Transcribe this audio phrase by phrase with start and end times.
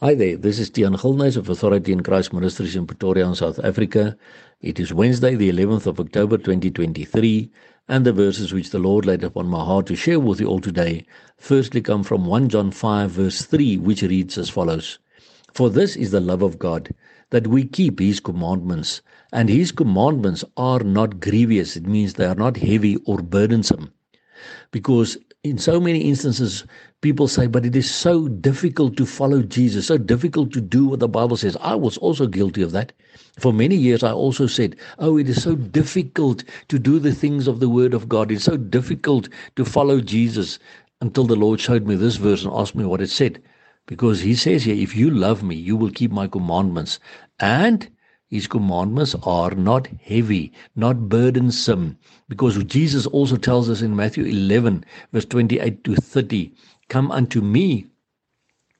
[0.00, 3.58] Hi there, this is Tian Gilnys of Authority in Christ Ministries in Pretoria, in South
[3.64, 4.16] Africa.
[4.60, 7.50] It is Wednesday, the 11th of October 2023,
[7.88, 10.60] and the verses which the Lord laid upon my heart to share with you all
[10.60, 11.04] today
[11.36, 15.00] firstly come from 1 John 5, verse 3, which reads as follows
[15.52, 16.94] For this is the love of God,
[17.30, 21.74] that we keep his commandments, and his commandments are not grievous.
[21.74, 23.92] It means they are not heavy or burdensome.
[24.70, 26.64] Because in so many instances,
[27.00, 31.00] people say, but it is so difficult to follow Jesus, so difficult to do what
[31.00, 31.56] the Bible says.
[31.60, 32.92] I was also guilty of that.
[33.38, 37.46] For many years, I also said, oh, it is so difficult to do the things
[37.46, 38.32] of the Word of God.
[38.32, 40.58] It's so difficult to follow Jesus
[41.00, 43.40] until the Lord showed me this verse and asked me what it said.
[43.86, 46.98] Because He says here, if you love me, you will keep my commandments.
[47.38, 47.88] And
[48.28, 51.96] his commandments are not heavy, not burdensome,
[52.28, 56.52] because Jesus also tells us in Matthew 11, verse 28 to 30,
[56.88, 57.86] Come unto me,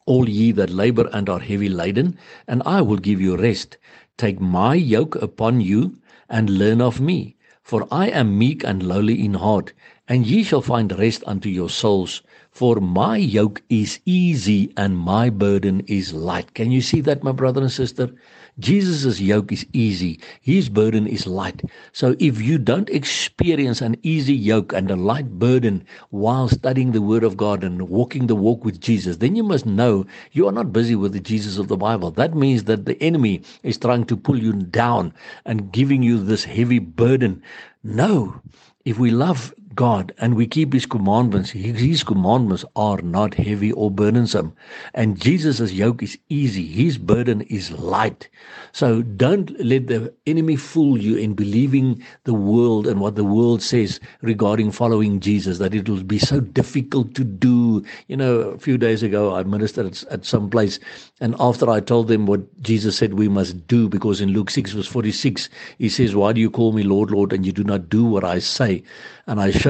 [0.04, 3.78] all ye that labor and are heavy laden, and I will give you rest.
[4.18, 5.96] Take my yoke upon you,
[6.28, 7.36] and learn of me.
[7.62, 9.72] For I am meek and lowly in heart,
[10.08, 12.22] and ye shall find rest unto your souls.
[12.50, 16.54] For my yoke is easy and my burden is light.
[16.54, 18.10] Can you see that, my brother and sister?
[18.58, 21.62] Jesus' yoke is easy, his burden is light.
[21.92, 27.02] So if you don't experience an easy yoke and a light burden while studying the
[27.02, 30.52] Word of God and walking the walk with Jesus, then you must know you are
[30.52, 32.10] not busy with the Jesus of the Bible.
[32.10, 36.42] That means that the enemy is trying to pull you down and giving you this
[36.42, 37.40] heavy burden.
[37.84, 38.40] No,
[38.84, 43.92] if we love God and we keep His commandments, His commandments are not heavy or
[43.92, 44.52] burdensome.
[44.92, 48.28] And Jesus' yoke is easy, His burden is light.
[48.72, 53.62] So don't let the enemy fool you in believing the world and what the world
[53.62, 57.84] says regarding following Jesus, that it will be so difficult to do.
[58.08, 60.80] You know, a few days ago, I ministered at, some place,
[61.20, 64.72] and after I told them what Jesus said we must do, because in Luke 6,
[64.72, 65.48] verse 46,
[65.78, 68.24] He says, Why do you call me Lord, Lord, and you do not do what
[68.24, 68.82] I say?
[69.28, 69.67] And I showed,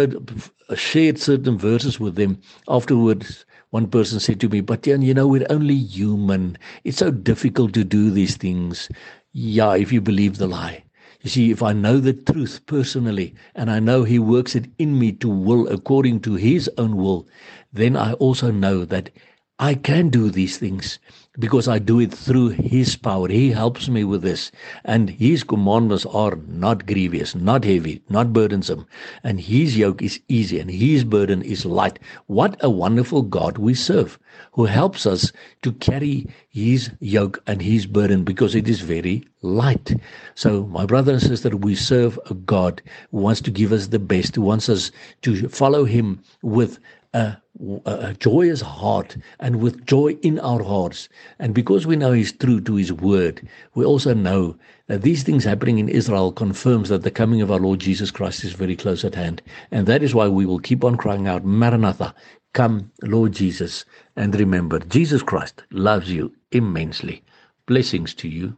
[0.75, 2.41] shared certain verses with them.
[2.69, 6.57] Afterwards, one person said to me, But Jan, you know, we're only human.
[6.85, 8.89] It's so difficult to do these things.
[9.33, 10.85] Yeah, if you believe the lie.
[11.23, 14.99] You see, if I know the truth personally and I know He works it in
[14.99, 17.27] me to will according to His own will,
[17.73, 19.11] then I also know that
[19.61, 21.01] I can do these things
[21.37, 23.29] because I do it through His power.
[23.29, 24.53] He helps me with this.
[24.85, 28.87] And His commandments are not grievous, not heavy, not burdensome.
[29.25, 31.99] And His yoke is easy and His burden is light.
[32.27, 34.17] What a wonderful God we serve
[34.53, 35.33] who helps us
[35.63, 40.01] to carry His yoke and His burden because it is very light.
[40.37, 42.81] So, my brother and sister, we serve a God
[43.11, 44.93] who wants to give us the best, who wants us
[45.23, 46.79] to follow Him with
[47.15, 47.37] a,
[47.85, 51.09] a, joyous heart and with joy in our hearts.
[51.39, 55.45] And because we know He's true to His word, we also know that these things
[55.45, 59.05] happening in Israel confirms that the coming of our Lord Jesus Christ is very close
[59.05, 59.43] at hand.
[59.71, 62.15] And that is why we will keep on crying out, Maranatha,
[62.53, 63.85] come, Lord Jesus.
[64.17, 67.23] And remember, Jesus Christ loves you immensely.
[67.67, 68.57] Blessings to you.